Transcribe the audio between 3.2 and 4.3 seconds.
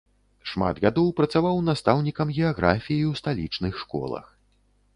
сталічных школах.